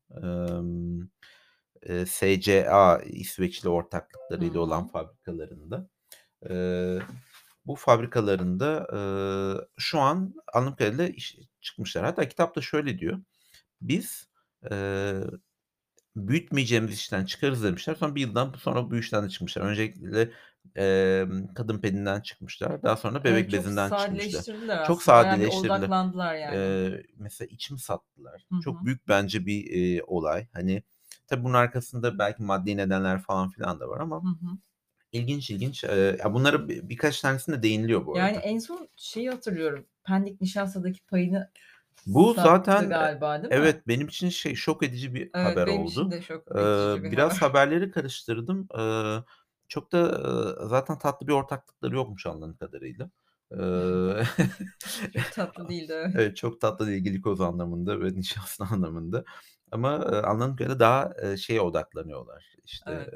Eee, 1.84 2.06
SCA 2.06 3.00
İsveçli 3.06 3.70
ortaklıklarıyla 3.70 4.60
olan 4.60 4.84
hı. 4.84 4.88
fabrikalarında. 4.88 5.90
Eee, 6.50 7.02
bu 7.66 7.76
fabrikalarında, 7.76 8.88
eee, 8.94 9.68
şu 9.78 10.00
an 10.00 10.36
anladığım 10.54 10.76
kadarıyla 10.76 11.08
iş 11.08 11.38
çıkmışlar. 11.62 12.06
Hatta 12.06 12.30
kitapta 12.30 12.62
şöyle 12.62 13.00
diyor: 13.00 13.20
"Biz, 13.82 14.30
eee, 14.72 15.16
büyütmeyeceğimiz 16.16 16.94
işten 16.94 17.26
çıkarız." 17.26 17.64
demişler. 17.64 17.96
Sonra 17.96 18.16
1 18.16 18.22
yıldan 18.22 18.54
sonra 18.60 18.92
bu 18.92 18.96
işten 18.98 19.26
de 19.26 19.30
çıkmışlar. 19.30 19.62
Öncelikle, 19.64 20.32
emm, 20.76 21.48
kadın 21.54 21.80
pedinden 21.82 22.22
çıkmışlar. 22.22 22.84
Daha 22.84 22.98
sonra 22.98 23.24
Evet, 23.24 23.24
bebek 23.24 23.52
çok 23.52 23.66
bezinden 23.66 23.94
çıkmışlar. 23.94 24.46
sadeleştirdiler 24.48 24.80
Çok 24.82 25.04
bir 25.04 25.04
sadeleştirdiler. 25.04 25.92
odaklandılar 26.04 26.36
yani. 26.36 26.66
Eee, 26.92 27.04
mesela 27.18 27.48
içimi 27.52 27.80
sattılar. 27.80 28.48
Hı 28.52 28.56
Çok 28.60 28.86
büyük 28.86 29.08
bence 29.08 29.46
bir, 29.46 29.66
eee, 29.66 30.02
olay. 30.08 30.48
Hani, 30.54 30.84
tabii 31.28 31.44
bunun 31.44 31.54
arkasında 31.54 32.20
belki 32.20 32.44
maddi 32.44 32.78
nedenler 32.78 33.22
falan 33.22 33.50
filan 33.50 33.80
da 33.80 33.90
var 33.90 34.00
ama 34.02 34.24
Hı 34.24 34.28
hı. 34.28 34.58
ilginç 35.14 35.52
ilginç. 35.52 35.84
Eee, 35.86 36.18
ya 36.24 36.34
bunların 36.34 36.70
bi 36.70 36.90
birkaç 36.90 37.22
tanesinde 37.22 37.64
değiniliyor 37.64 38.06
bu 38.08 38.16
Yani 38.16 38.38
arada. 38.38 38.44
en 38.44 38.58
son 38.58 38.90
şeyi 38.96 39.30
hatırlıyorum, 39.30 39.86
Pendik 40.04 40.42
Nişasta'daki 40.42 41.06
payını 41.06 41.52
Bu 42.06 42.34
sattı 42.34 42.34
zaten, 42.34 42.96
e 43.02 43.08
galiba, 43.08 43.44
değil 43.44 43.54
mi? 43.54 43.62
evet, 43.62 43.88
benim 43.88 44.08
için 44.08 44.30
şey, 44.30 44.56
şok 44.56 44.84
edici 44.84 45.14
bir 45.14 45.32
Evet, 45.34 45.42
haber 45.42 45.68
benim 45.68 45.84
için 45.84 46.12
oldu. 46.12 46.12
de 46.12 46.22
şok 46.22 46.48
Eee, 46.56 46.60
edici 46.60 47.04
bir 47.04 47.12
biraz 47.12 47.42
haber. 47.42 47.42
haberleri 47.42 47.92
karıştırdım. 47.92 48.68
Eee, 48.78 49.24
çok 49.68 49.92
da, 49.92 50.00
eee, 50.62 50.68
zaten 50.70 50.98
tatlı 51.00 51.28
bir 51.28 51.34
ortaklıkları 51.34 51.96
yokmuş 51.96 52.26
anladığım 52.26 52.58
kadarıyla. 52.58 53.10
Eee, 53.52 54.26
Çok 55.12 55.32
tatlı 55.32 55.70
değildi, 55.70 55.94
evet. 55.96 56.16
evet, 56.16 56.38
çok 56.38 56.62
tatlı 56.62 56.88
değil 56.88 57.04
glikoz 57.04 57.42
anlamında 57.42 58.02
ve 58.02 58.14
nişasta 58.16 58.66
anlamında 58.72 59.26
ama, 59.76 59.96
anladığım 60.06 60.56
kadarıyla 60.56 60.80
daha, 60.82 61.14
eee, 61.24 61.38
şeye 61.38 61.62
odaklanıyorlar, 61.62 62.56
işte, 62.66 62.94
Evet. 62.94 63.14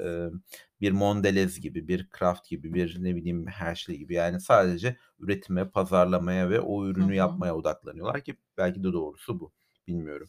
bir 0.80 0.92
Mondelez 0.92 1.60
gibi, 1.60 1.88
bir 1.88 2.08
Kraft 2.10 2.48
gibi, 2.50 2.74
bir 2.74 3.04
ne 3.04 3.16
bileyim 3.16 3.46
Hershey 3.48 3.98
gibi 3.98 4.14
yani 4.14 4.40
sadece 4.40 4.96
üretime, 5.20 5.70
pazarlamaya 5.70 6.50
ve 6.50 6.60
o 6.60 6.86
ürünü 6.86 7.14
hı. 7.16 7.16
yapmaya 7.16 7.56
odaklanıyorlar 7.56 8.20
ki 8.24 8.36
belki 8.58 8.80
de 8.84 8.92
doğrusu 8.92 9.40
bu. 9.40 9.52
Bilmiyorum. 9.88 10.28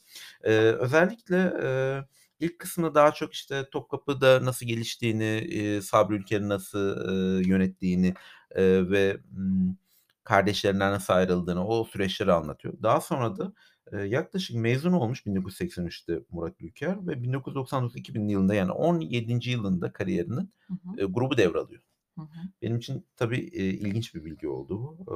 Özellikle, 0.80 1.54
eee, 1.64 2.06
ilk 2.40 2.60
kısmında 2.60 2.96
daha 2.96 3.12
çok, 3.14 3.34
işte, 3.34 3.66
Topkapı'da 3.72 4.46
nasıl 4.46 4.66
geliştiğini, 4.68 5.24
eee, 5.26 5.82
Sabri 5.82 6.16
Ülker'in 6.16 6.50
nasıl, 6.50 6.80
yönettiğini, 7.48 8.14
ve, 8.58 9.18
kardeşlerinden 10.24 10.92
nasıl 10.94 11.14
ayrıldığını, 11.14 11.68
o 11.68 11.84
süreçleri 11.86 12.34
anlatıyor. 12.34 12.74
Daha 12.84 13.02
sonra 13.02 13.38
da, 13.38 13.54
yaklaşık 14.06 14.56
mezun 14.58 14.94
olmuş 14.94 15.26
1983'te 15.26 16.20
Murat 16.32 16.62
Ülker 16.62 17.08
ve 17.08 17.24
1999-2000'li 17.24 18.32
yılında 18.32 18.54
yani 18.56 18.72
17'nci 18.72 19.52
yılında 19.52 19.94
kariyerinin, 19.94 20.54
Hı 20.70 20.74
hı. 20.74 21.00
grubu 21.10 21.38
devralıyor. 21.38 21.82
Hı 22.18 22.22
hı. 22.22 22.52
Benim 22.64 22.78
için 22.78 23.08
tabii, 23.18 23.40
eee, 23.40 23.66
ilginç 23.70 24.16
bir 24.16 24.26
bilgi 24.26 24.48
oldu 24.50 24.80
bu. 24.82 24.98
Eee, 25.10 25.16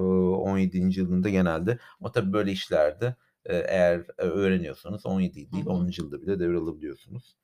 17'nci 0.52 1.02
yılında 1.02 1.30
genelde 1.30 1.80
ama 2.00 2.12
tabii 2.12 2.34
böyle 2.34 2.52
işlerde, 2.52 3.16
eee, 3.50 3.66
eğer, 3.70 4.00
eee, 4.00 4.26
öğreniyorsanız 4.26 5.06
17 5.06 5.52
Hı 5.52 5.58
değil 5.58 5.66
hı. 5.68 5.68
10'uncu 5.68 6.04
yılda 6.04 6.22
bile 6.22 6.40
devralabiliyorsunuz. 6.40 7.38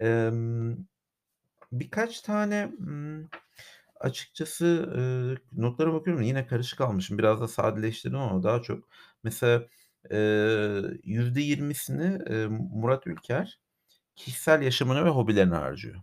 Emm, 0.00 0.76
birkaç 1.72 2.20
tane, 2.22 2.72
açıkçası, 4.00 4.66
eee, 4.98 5.62
notlara 5.62 5.94
bakıyorum 5.94 6.22
yine 6.24 6.46
karışık 6.46 6.80
almışım. 6.82 7.18
Biraz 7.18 7.40
da 7.42 7.48
sadeleştirdim 7.48 8.18
ama 8.18 8.42
daha 8.44 8.62
çok 8.62 8.88
mesela, 9.24 9.66
%20'sini, 11.02 12.18
eee, 12.30 12.46
Murat 12.50 13.06
Ülker 13.06 13.60
kişisel 14.16 14.62
yaşamına 14.62 15.04
ve 15.06 15.08
hobilerine 15.10 15.54
harcıyor. 15.56 15.96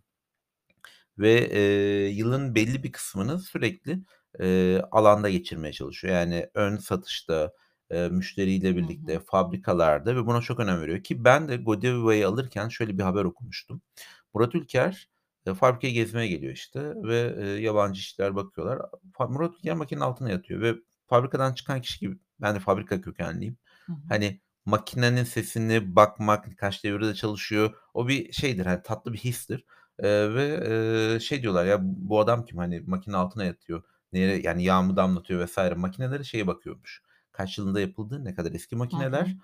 Ve, 1.20 1.50
eee, 1.50 2.08
yılın 2.10 2.56
belli 2.56 2.84
bir 2.84 2.92
kısmını 2.92 3.40
sürekli, 3.40 4.00
eee, 4.40 4.82
alanda 4.92 5.30
geçirmeye 5.30 5.74
çalışıyor. 5.74 6.14
Yani 6.16 6.50
ön 6.54 6.78
satışta, 6.78 7.54
eee, 7.92 8.10
müşteriyle 8.10 8.76
Hı 8.80 8.86
birlikte, 8.86 9.20
hı. 9.20 9.20
fabrikalarda 9.20 10.16
ve 10.16 10.26
buna 10.26 10.42
çok 10.42 10.60
önem 10.60 10.82
veriyor 10.82 11.04
ki 11.04 11.24
ben 11.24 11.48
de 11.50 11.58
Godieva'yı 11.58 12.28
alırken 12.28 12.70
şöyle 12.70 12.98
bir 12.98 13.04
haber 13.04 13.24
okumuştum. 13.24 13.82
Murat 14.34 14.56
Ülker, 14.56 15.10
eee, 15.48 15.54
fabrikayı 15.54 15.94
gezmeye 15.94 16.28
geliyor 16.28 16.54
işte 16.54 16.82
ve, 17.04 17.36
eee, 17.40 17.48
yabancı 17.64 18.00
işçiler 18.00 18.36
bakıyorlar. 18.36 18.80
Murat 19.30 19.56
Ülker 19.60 19.76
makinenin 19.76 20.04
altına 20.06 20.30
yatıyor 20.32 20.62
ve 20.62 20.76
fabrikadan 21.08 21.54
çıkan 21.54 21.82
kişi 21.82 22.00
gibi 22.00 22.18
ben 22.42 22.56
de 22.56 22.60
fabrika 22.60 23.02
kökenliyim. 23.02 23.58
Hani, 24.10 24.42
makinenin 24.66 25.24
sesini 25.24 25.96
bakmak, 25.96 26.58
kaç 26.58 26.84
devirde 26.84 27.14
çalışıyor, 27.14 27.74
o 27.94 28.08
bir 28.08 28.32
şeydir, 28.34 28.66
hani, 28.66 28.82
tatlı 28.84 29.14
bir 29.14 29.18
histir. 29.18 29.66
Eee, 30.04 30.34
ve, 30.36 30.48
eee, 31.14 31.20
şey 31.20 31.42
diyorlar, 31.42 31.66
"Ya, 31.66 31.78
bu 31.84 32.20
adam 32.20 32.46
kim? 32.46 32.58
Hani, 32.58 32.80
makinenin 32.88 33.18
altına 33.18 33.46
yatıyor, 33.46 33.84
nereye 34.14 34.42
yani 34.42 34.64
yağ 34.64 34.82
mı 34.82 34.96
damlatıyor 34.98 35.46
vs." 35.48 35.58
Makinelere 35.78 36.24
şeye 36.24 36.48
bakıyormuş, 36.48 37.02
kaç 37.32 37.58
yılında 37.58 37.80
yapıldığı, 37.82 38.26
ne 38.26 38.36
kadar 38.36 38.52
eski 38.52 38.76
makineler 38.76 39.36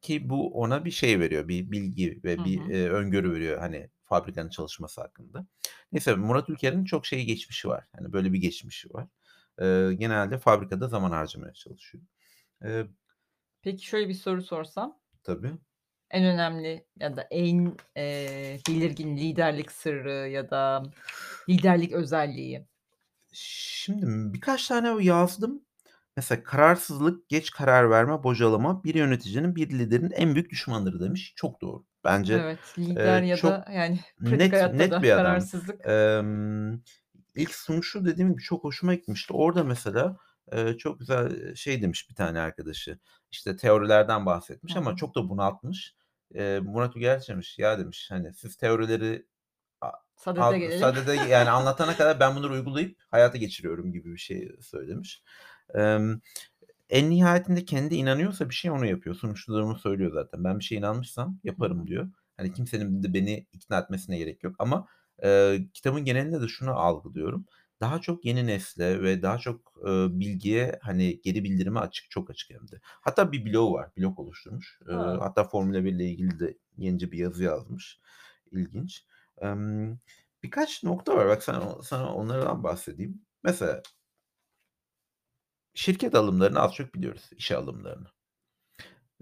ki 0.00 0.28
bu 0.30 0.54
ona 0.60 0.84
bir 0.84 0.90
şey 0.90 1.20
veriyor, 1.20 1.48
bir 1.48 1.70
bilgi 1.70 2.20
ve 2.24 2.44
bir, 2.44 2.64
eee, 2.64 2.88
öngörü 2.90 3.32
veriyor, 3.32 3.58
hani, 3.58 3.90
fabrikanın 4.04 4.48
çalışması 4.50 5.00
hakkında. 5.00 5.46
Neyse, 5.92 6.14
Murat 6.14 6.48
Ülker'in 6.50 6.84
çok 6.84 7.06
şey 7.06 7.24
geçmişi 7.24 7.68
var, 7.68 7.84
hani, 7.96 8.12
böyle 8.12 8.32
bir 8.32 8.38
geçmişi 8.38 8.90
var. 8.94 9.08
Eee, 9.60 9.94
genelde 9.94 10.38
fabrikada 10.38 10.88
zaman 10.88 11.10
harcamaya 11.10 11.52
çalışıyor. 11.54 12.04
Eee 12.64 12.86
Peki, 13.62 13.86
şöyle 13.86 14.08
bir 14.08 14.14
soru 14.14 14.42
sorsam? 14.42 15.00
Tabii. 15.22 15.58
En 16.10 16.24
önemli 16.24 16.86
ya 17.00 17.16
da 17.16 17.22
en, 17.30 17.76
eee, 17.96 18.62
belirgin 18.68 19.16
liderlik 19.16 19.72
sırrı 19.72 20.28
ya 20.28 20.50
da 20.50 20.82
liderlik 21.48 21.92
özelliği? 21.92 22.66
Şimdi, 23.32 24.06
birkaç 24.34 24.68
tane 24.68 25.04
yazdım. 25.04 25.64
Mesela 26.16 26.42
kararsızlık, 26.44 27.28
geç 27.28 27.50
karar 27.50 27.90
verme, 27.90 28.22
bocalama 28.22 28.84
bir 28.84 28.94
yöneticinin, 28.94 29.56
bir 29.56 29.70
liderin 29.78 30.10
en 30.10 30.34
büyük 30.34 30.50
düşmanıdır 30.50 31.00
demiş. 31.00 31.32
Çok 31.36 31.60
doğru. 31.60 31.86
Bence, 32.04 32.32
Evet, 32.32 32.74
lider 32.78 33.22
eee, 33.22 33.22
ya 33.22 33.42
çok 33.42 33.64
da 33.64 33.64
yani 33.72 33.98
net 34.20 34.64
net 34.66 35.02
da 35.02 35.02
bir 35.02 35.12
adam. 35.12 35.50
kararsızlık 35.50 35.80
Emm, 35.86 36.80
ilk 37.36 37.54
sunuşu 37.54 38.04
dediğim 38.06 38.30
gibi 38.32 38.42
çok 38.42 38.64
hoşuma 38.64 38.94
gitmişti. 38.94 39.32
Orada 39.34 39.64
mesela, 39.64 40.16
çok 40.78 40.98
güzel, 41.00 41.54
şey 41.54 41.82
demiş 41.82 42.10
bir 42.10 42.14
tane 42.14 42.40
arkadaşı, 42.40 42.98
işte, 43.30 43.56
teorilerden 43.56 44.20
Hı 44.20 44.26
bahsetmiş 44.26 44.76
ama 44.76 44.96
çok 44.96 45.14
da 45.14 45.28
bunaltmış. 45.28 45.94
Murat 46.62 46.94
şey 46.94 47.34
demiş, 47.34 47.58
"Ya" 47.58 47.78
demiş, 47.78 48.06
"hani, 48.10 48.34
siz 48.34 48.56
teorileri 48.56 49.26
Sadede 50.16 50.42
a 50.44 50.56
gelelim. 50.58 50.80
sadede 50.80 51.14
yani 51.14 51.50
anlatana 51.50 51.96
kadar 51.96 52.20
ben 52.20 52.36
bunları 52.36 52.52
uygulayıp 52.52 52.98
hayata 53.10 53.38
geçiriyorum." 53.38 53.92
gibi 53.92 54.12
bir 54.12 54.18
şey 54.18 54.52
söylemiş. 54.60 55.22
En 56.90 57.10
nihayetinde 57.10 57.64
kendi 57.64 57.94
inanıyorsa 57.94 58.48
bir 58.50 58.54
şeye 58.54 58.72
onu 58.72 58.86
yapıyor. 58.86 59.16
Sunuşta 59.16 59.52
söylüyor 59.78 60.12
zaten. 60.12 60.44
"Ben 60.44 60.58
bir 60.58 60.64
şeye 60.64 60.76
inanmışsam 60.76 61.38
yaparım." 61.44 61.86
diyor. 61.86 62.10
Hani, 62.36 62.52
kimsenin 62.52 63.02
de 63.02 63.14
beni 63.14 63.46
ikna 63.52 63.78
etmesine 63.78 64.18
gerek 64.18 64.44
yok 64.44 64.56
ama, 64.58 64.86
eee, 65.22 65.68
kitabın 65.74 66.04
genelinde 66.04 66.40
de 66.42 66.48
şunu 66.48 66.70
algılıyorum. 66.72 67.46
Daha 67.80 68.00
çok 68.00 68.24
yeni 68.24 68.46
nesle 68.46 69.02
ve 69.02 69.22
daha 69.22 69.38
çok, 69.38 69.72
eee, 69.86 70.06
bilgiye, 70.10 70.78
hani, 70.82 71.20
geri 71.22 71.44
bildirime 71.44 71.80
açık, 71.80 72.10
çok 72.10 72.30
açık 72.30 72.50
hem 72.50 72.68
de. 72.68 72.80
Hatta 72.82 73.32
bir 73.32 73.46
blogu 73.52 73.72
var, 73.74 73.90
blog 73.98 74.18
oluşturmuş. 74.18 74.78
A! 74.88 75.20
hatta 75.20 75.44
Formula 75.44 75.84
1 75.84 75.92
ile 75.92 76.04
ilgili 76.10 76.40
de 76.40 76.58
yenice 76.76 77.12
bir 77.12 77.18
yazı 77.18 77.44
yazmış. 77.44 78.00
İlginç. 78.52 79.06
Emm, 79.42 79.98
birkaç 80.42 80.82
nokta 80.84 81.16
var. 81.16 81.28
Bak 81.28 81.42
sana 81.42 81.82
sana 81.82 82.14
onlardan 82.14 82.64
bahsedeyim. 82.64 83.22
Mesela 83.44 83.82
şirket 85.74 86.14
alımlarını 86.14 86.60
az 86.60 86.74
çok 86.74 86.94
biliyoruz, 86.94 87.30
işe 87.36 87.56
alımlarını. 87.56 88.06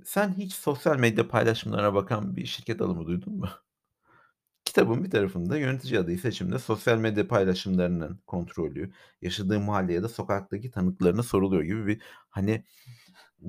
Sen 0.05 0.33
hiç 0.33 0.53
sosyal 0.55 0.97
medya 0.99 1.29
paylaşımlarına 1.29 1.95
bakan 1.95 2.37
bir 2.37 2.47
şirket 2.47 2.81
alımı 2.83 3.07
duydun 3.07 3.35
mu? 3.37 3.49
Kitabın 4.79 5.05
bir 5.05 5.11
tarafında 5.11 5.57
yönetici 5.59 6.01
adayı 6.01 6.19
seçiminde 6.19 6.59
sosyal 6.59 6.99
medya 6.99 7.29
paylaşımlarının 7.29 8.21
kontrolü, 8.27 8.93
yaşadığı 9.23 9.61
mahalle 9.61 9.93
ya 9.93 10.03
da 10.03 10.09
sokaktaki 10.09 10.71
tanıklarına 10.71 11.23
soruluyor 11.23 11.63
gibi 11.63 11.87
bir, 11.87 12.03
hani, 12.31 12.65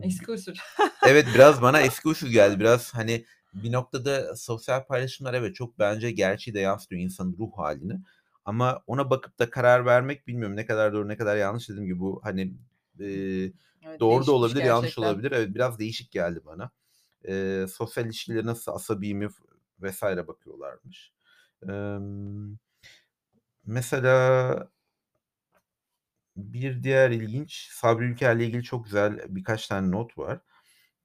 Eski 0.02 0.32
usul. 0.32 0.54
evet, 1.08 1.28
biraz 1.36 1.62
bana 1.62 1.82
eski 1.82 2.08
usul 2.10 2.28
geldi. 2.28 2.60
Biraz, 2.60 2.94
hani, 2.94 3.26
bir 3.54 3.72
noktada 3.72 4.36
sosyal 4.36 4.86
paylaşımlar 4.88 5.34
evet, 5.34 5.56
çok 5.56 5.80
bence 5.80 6.12
gerçeği 6.12 6.56
de 6.56 6.60
yansıtıyor, 6.60 7.02
insanın 7.02 7.36
ruh 7.40 7.52
hâlini 7.58 8.00
ama 8.46 8.84
ona 8.88 9.10
bakıp 9.10 9.40
da 9.40 9.50
karar 9.50 9.86
vermek 9.86 10.28
bilmiyorum 10.28 10.56
ne 10.56 10.66
kadar 10.66 10.94
doğru, 10.94 11.08
ne 11.08 11.18
kadar 11.18 11.38
yanlış. 11.38 11.70
Dediğim 11.70 11.86
gibi 11.88 12.00
bu, 12.00 12.20
hani, 12.24 12.54
eee, 13.00 13.52
Evet, 13.88 14.00
doğru 14.00 14.28
da 14.28 14.32
olabilir, 14.32 14.64
yanlış 14.64 14.84
gerçekten. 14.84 15.04
olabilir. 15.04 15.32
Evet, 15.32 15.56
biraz 15.56 15.80
değişik 15.80 16.12
geldi 16.12 16.42
bana. 16.46 16.72
Eee, 17.28 17.66
sosyal 17.68 18.06
ilişkileri 18.06 18.46
nasıl, 18.46 18.72
asabi 18.72 19.14
mi 19.16 19.30
f 19.30 19.36
vs. 19.82 20.04
bakıyorlarmış. 20.28 21.12
Mesela 23.66 24.70
bir 26.36 26.84
diğer 26.84 27.12
ilginç, 27.12 27.68
Sabri 27.72 28.06
Ülker'le 28.06 28.39
ilgili 28.39 28.63
çok 28.63 28.86
güzel 28.86 29.20
birkaç 29.30 29.68
tane 29.68 29.92
not 29.92 30.18
var. 30.18 30.39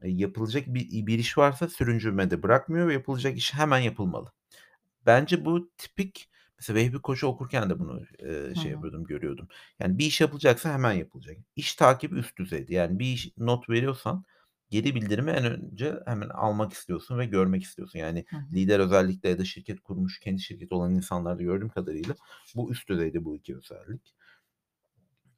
Eee, 0.04 0.11
yapılacak 0.12 0.64
bir 0.68 1.06
bir 1.06 1.18
iş 1.18 1.38
varsa 1.38 1.68
sürüncemede 1.68 2.42
bırakmıyor 2.42 2.88
ve 2.88 2.92
yapılacak 2.94 3.37
iş 3.38 3.54
hemen 3.54 3.78
yapılmalı. 3.80 4.32
Bence 5.06 5.44
bu 5.46 5.70
tipik 5.78 6.30
mesela 6.61 6.80
Vehbi 6.80 7.02
Koç'u 7.02 7.26
okurken 7.28 7.70
de 7.70 7.80
bunu, 7.80 8.02
Hı 8.54 8.61
şey 8.61 8.73
hı. 8.73 8.73
yapıyordum, 8.73 9.04
görüyordum. 9.04 9.49
Yani 9.80 9.99
bir 9.99 10.06
iş 10.06 10.20
yapılacaksa 10.23 10.75
hemen 10.75 10.92
yapılacak. 10.92 11.38
İş 11.56 11.75
takibi 11.76 12.16
üst 12.20 12.38
düzeyde. 12.38 12.75
Yani 12.75 12.99
bir 12.99 13.06
iş 13.06 13.30
not 13.38 13.70
veriyorsan 13.70 14.25
geri 14.75 14.95
bildirimi 14.95 15.31
en 15.31 15.45
önce 15.45 15.95
hemen 16.07 16.28
almak 16.28 16.73
istiyorsun 16.73 17.19
ve 17.19 17.26
görmek 17.26 17.62
istiyorsun. 17.62 17.99
Yani 17.99 18.25
Hı 18.31 18.37
hı. 18.37 18.43
lider 18.52 18.81
özellikle 18.81 19.28
ya 19.28 19.38
da 19.38 19.45
şirket 19.45 19.81
kurmuş, 19.81 20.21
kendi 20.21 20.40
şirketi 20.40 20.75
olan 20.75 20.95
insanlarda 20.95 21.43
gördüğüm 21.43 21.69
kadarıyla 21.69 22.14
bu 22.54 22.73
üst 22.73 22.88
düzeyde 22.88 23.25
bu 23.25 23.37
2 23.37 23.57
özellik. 23.57 24.14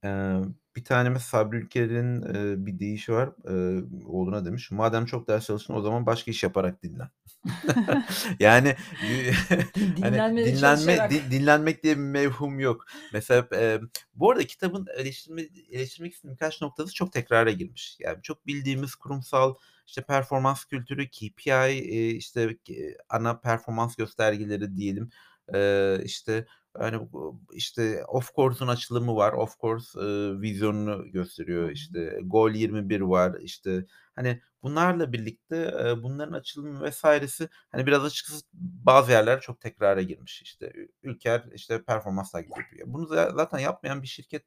Eee, 0.05 0.37
bir 0.77 0.85
tane 0.85 1.09
mesela 1.09 1.21
Sabri 1.45 1.57
Ülker'in, 1.57 2.23
eee, 2.23 2.67
bir 2.67 2.79
deyişi 2.79 3.13
var. 3.13 3.31
Eee, 3.49 3.85
oğluna 4.07 4.45
demiş, 4.45 4.71
"Madem 4.71 5.07
çok 5.07 5.29
ders 5.29 5.47
çalıştın 5.47 5.75
o 5.75 5.81
zaman 5.81 6.07
başka 6.07 6.31
iş 6.31 6.43
yaparak 6.43 6.83
dinlen." 6.83 7.09
Yani, 8.41 8.77
eee, 9.01 9.33
hani, 10.01 10.25
dinlenme 10.45 10.95
çalışarak. 10.95 11.11
di 11.11 11.31
dinlenmek 11.31 11.83
diye 11.85 11.97
bir 11.97 12.03
mevhum 12.03 12.61
yok. 12.61 12.85
Mesela, 13.13 13.49
emm, 13.53 13.89
bu 14.15 14.31
arada 14.31 14.47
kitabın 14.47 14.87
eleştirme 14.97 15.43
eleştirmek 15.73 16.13
istediğim 16.15 16.35
birkaç 16.35 16.63
noktası 16.63 16.95
çok 16.95 17.13
tekrara 17.13 17.51
girmiş. 17.51 17.97
Yani 18.01 18.19
çok 18.23 18.47
bildiğimiz 18.47 18.95
kurumsal, 18.95 19.55
işte, 19.87 20.03
performans 20.03 20.65
kültürü, 20.65 21.09
KPI, 21.11 21.75
eee, 21.75 22.11
işte, 22.11 22.57
k 22.69 22.75
ana 23.09 23.39
performans 23.41 23.97
göstergeleri 23.97 24.77
diyelim, 24.77 25.11
eee, 25.55 26.01
işte, 26.05 26.47
Hani, 26.79 27.09
işte 27.53 28.05
Of 28.09 28.35
Course'un 28.35 28.69
açılımı 28.69 29.17
var. 29.17 29.33
Of 29.33 29.59
Course, 29.61 29.99
ııı, 30.01 30.41
vizyonunu 30.43 31.13
gösteriyor. 31.13 31.71
İşte 31.71 32.19
Gol21 32.23 33.01
var. 33.01 33.37
İşte, 33.41 33.87
hani, 34.17 34.43
bunlarla 34.63 35.13
birlikte, 35.13 35.57
eee, 35.57 36.03
bunların 36.03 36.33
açılımı 36.33 36.89
vs.si 36.91 37.49
hani 37.73 37.87
biraz 37.87 38.05
açıkçası 38.05 38.45
bazı 38.53 39.13
yerler 39.13 39.41
çok 39.41 39.61
tekrara 39.61 40.03
girmiş. 40.03 40.43
İşte 40.43 40.73
Ülker, 41.03 41.45
işte, 41.55 41.83
performans 41.85 42.33
takibi 42.33 42.53
yapıyor. 42.61 42.89
Bunu 42.91 43.07
za 43.07 43.31
zaten 43.37 43.59
yapmayan 43.59 44.03
bir 44.03 44.07
şirket 44.09 44.45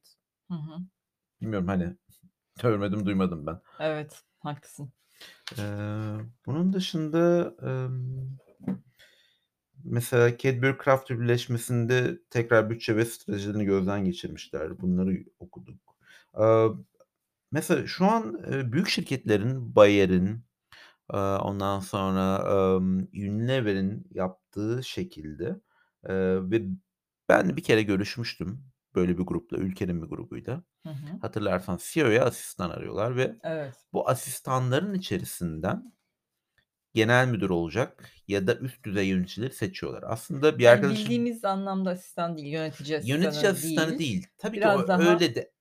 Hı 0.47 0.53
hı. 0.53 0.79
bilmiyorum, 1.41 1.67
hani, 1.67 1.95
görmedim, 2.61 3.05
duymadım 3.05 3.47
ben. 3.47 3.61
Evet, 3.79 4.21
haklısın. 4.39 4.93
Eee, 5.57 5.63
bunun 6.45 6.73
dışında, 6.73 7.53
emm, 7.61 8.37
mesela 9.83 10.37
Cadbury 10.37 10.77
Crafter 10.83 11.19
birleşmesinde 11.19 12.19
tekrar 12.29 12.69
bütçe 12.69 12.95
ve 12.95 13.05
stratejilerini 13.05 13.65
gözden 13.65 14.05
geçirmişler. 14.05 14.79
Bunları 14.81 15.23
okuduk. 15.39 15.95
Mesela 17.51 17.87
şu 17.87 18.05
an, 18.05 18.43
büyük 18.71 18.89
şirketlerin, 18.89 19.75
Bayer'in, 19.75 20.43
ondan 21.13 21.79
sonra, 21.79 22.45
Unilever'in 23.13 24.07
yaptığı 24.11 24.83
şekilde, 24.83 25.61
ve 26.51 26.61
ben 27.29 27.57
bir 27.57 27.63
kere 27.63 27.83
görüşmüştüm 27.83 28.63
böyle 28.95 29.17
bir 29.17 29.23
grupla, 29.23 29.57
Ülker'in 29.57 30.01
bir 30.03 30.07
grubuyla. 30.07 30.63
Hı 30.85 30.89
hı. 30.89 31.19
Hatırlarsan 31.21 31.79
CEO'ya 31.81 32.25
asistan 32.25 32.69
arıyorlar 32.69 33.15
ve 33.15 33.35
Evet. 33.43 33.75
bu 33.93 34.09
asistanların 34.09 34.93
içerisinden 34.93 35.93
genel 36.99 37.27
müdür 37.27 37.49
olacak 37.49 38.09
ya 38.27 38.47
da 38.47 38.55
üst 38.55 38.83
düzey 38.83 39.07
yöneticileri 39.07 39.53
seçiyorlar. 39.53 40.03
Aslında 40.07 40.57
bir 40.57 40.63
Yani 40.63 40.73
arkadaşım 40.75 41.03
bildiğimiz 41.03 41.45
anlamda 41.45 41.89
asistan 41.89 42.37
değil, 42.37 42.47
yönetici 42.47 42.99
Yönetici 43.03 43.29
asistanı 43.29 43.51
asistanı 43.51 43.89
değil. 43.89 43.99
değil. 43.99 44.27
Tabii 44.37 44.59
ki 44.59 44.67
o 44.67 44.73
Biraz 44.75 44.87
daha 44.87 45.13
öyle 45.13 45.35
de 45.35 45.51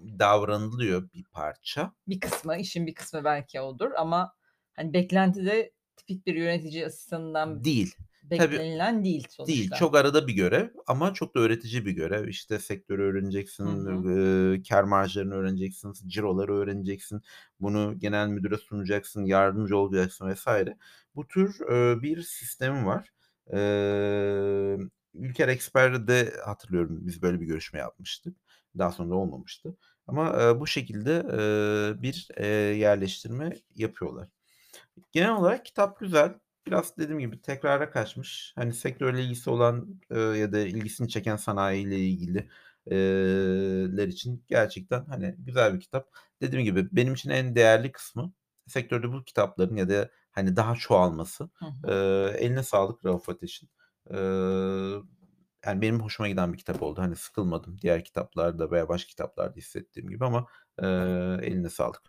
davranılıyor 0.00 1.12
bir 1.12 1.24
parça. 1.24 1.92
Bir 2.08 2.20
kısmı, 2.20 2.56
işin 2.56 2.86
bir 2.86 2.94
kısmı 2.94 3.24
belki 3.24 3.60
odur 3.60 3.90
ama, 3.96 4.34
hani, 4.72 4.92
beklentide 4.92 5.72
tipik 5.96 6.26
bir 6.26 6.34
yönetici 6.34 6.86
asistanından 6.86 7.64
Değil. 7.64 7.94
Tabii, 8.34 8.60
beklenilen 8.60 9.04
değil 9.04 9.26
değil. 9.46 9.72
sonuçta. 9.72 9.76
Çok 9.76 9.96
arada 9.96 10.28
bir 10.28 10.34
görev 10.34 10.68
ama 10.86 11.14
çok 11.14 11.34
da 11.34 11.40
öğretici 11.40 11.86
bir 11.86 11.92
görev. 11.92 12.28
İşte 12.28 12.58
sektörü 12.58 13.02
öğreneceksin, 13.02 13.66
hı. 13.88 14.06
eee, 14.54 14.62
kâr 14.70 14.84
marjlarını 14.84 15.34
öğreneceksin, 15.34 15.92
ciroları 16.08 16.54
öğreneceksin. 16.56 17.22
Bunu 17.60 17.98
genel 17.98 18.28
müdüre 18.28 18.56
sunacaksın, 18.58 19.24
yardımcı 19.26 19.76
olacaksın 19.78 20.34
vs. 20.34 20.46
Bu 21.14 21.26
tür, 21.28 21.56
eee, 21.70 22.02
bir 22.02 22.22
sistemi 22.22 22.86
var. 22.86 23.10
Emm, 23.50 24.90
Ülker 25.14 25.48
Expert'de 25.48 26.34
hatırlıyorum 26.44 26.98
biz 27.06 27.22
böyle 27.22 27.40
bir 27.40 27.46
görüşme 27.46 27.78
yapmıştık. 27.78 28.36
Daha 28.78 28.92
sonra 28.92 29.14
olmamıştı 29.14 29.76
ama, 30.06 30.36
eee, 30.42 30.60
bu 30.60 30.66
şekilde, 30.66 31.12
eee, 31.32 32.02
bir, 32.02 32.28
eee, 32.38 32.46
yerleştirme 32.78 33.50
yapıyorlar. 33.76 34.28
Genel 35.12 35.32
olarak 35.36 35.64
kitap 35.64 36.00
güzel. 36.00 36.34
Biraz 36.66 36.98
dediğim 36.98 37.18
gibi 37.20 37.42
tekrara 37.42 37.90
kaçmış. 37.90 38.52
Hani, 38.56 38.72
sektörle 38.72 39.22
ilgisi 39.24 39.50
olan, 39.50 40.00
eee, 40.10 40.18
ya 40.18 40.52
da 40.52 40.58
ilgisini 40.58 41.08
çeken 41.08 41.36
sanayiyle 41.36 41.98
ilgili 41.98 42.48
ler 43.96 44.08
için 44.08 44.44
gerçekten, 44.48 45.04
hani, 45.04 45.34
güzel 45.38 45.74
bir 45.74 45.80
kitap. 45.80 46.08
Dediğim 46.42 46.64
gibi 46.64 46.88
benim 46.92 47.14
için 47.14 47.30
en 47.30 47.54
değerli 47.56 47.92
kısmı 47.92 48.32
sektörde 48.66 49.12
bu 49.12 49.24
kitapların 49.24 49.76
ya 49.76 49.88
da, 49.88 50.10
hani, 50.32 50.56
daha 50.56 50.74
çoğalması. 50.76 51.50
Hı 51.54 51.66
hı. 51.66 51.88
Eee, 51.88 52.36
eline 52.46 52.62
sağlık 52.62 53.04
Rauf 53.04 53.28
Ateş'in. 53.28 53.68
Eee, 54.10 54.16
yani, 55.66 55.82
benim 55.82 56.00
hoşuma 56.00 56.28
giden 56.28 56.52
bir 56.52 56.58
kitap 56.58 56.82
oldu. 56.82 57.00
Hani, 57.02 57.16
sıkılmadım 57.16 57.78
diğer 57.82 58.04
kitaplarda 58.04 58.70
veya 58.70 58.88
başka 58.88 59.08
kitaplarda 59.08 59.56
hissettiğim 59.56 60.08
gibi 60.08 60.24
ama, 60.24 60.46
eee, 60.82 60.88
eline 61.42 61.68
sağlık. 61.70 62.02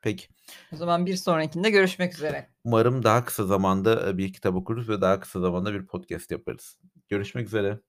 Peki. 0.00 0.26
O 0.72 0.76
zaman 0.76 1.06
bir 1.06 1.16
sonrakinde 1.16 1.70
görüşmek 1.70 2.14
üzere. 2.14 2.48
Umarım 2.64 3.04
daha 3.04 3.24
kısa 3.24 3.44
zamanda, 3.44 4.18
bir 4.18 4.32
kitap 4.32 4.54
okuruz 4.54 4.88
ve 4.88 5.00
daha 5.00 5.20
kısa 5.20 5.40
zamanda 5.40 5.74
bir 5.74 5.86
podcast 5.86 6.30
yaparız. 6.30 6.78
Görüşmek 7.08 7.46
üzere. 7.46 7.80